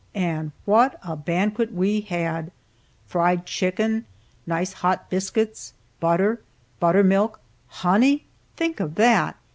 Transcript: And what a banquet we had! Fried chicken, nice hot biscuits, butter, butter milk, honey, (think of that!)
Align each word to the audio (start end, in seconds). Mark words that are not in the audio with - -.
And 0.15 0.51
what 0.65 0.99
a 1.03 1.15
banquet 1.15 1.71
we 1.71 2.01
had! 2.01 2.49
Fried 3.05 3.45
chicken, 3.45 4.05
nice 4.47 4.73
hot 4.73 5.11
biscuits, 5.11 5.73
butter, 5.99 6.41
butter 6.79 7.03
milk, 7.03 7.39
honey, 7.69 8.25
(think 8.57 8.79
of 8.79 8.95
that!) 8.95 9.37